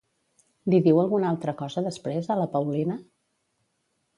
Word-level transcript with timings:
Li 0.73 0.77
diu 0.87 1.01
alguna 1.01 1.29
altra 1.33 1.53
cosa 1.59 1.83
després, 1.89 2.31
a 2.33 2.39
la 2.41 2.49
Paulina? 2.57 2.99